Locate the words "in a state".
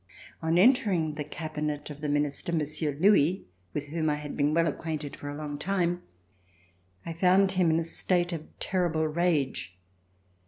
7.69-8.33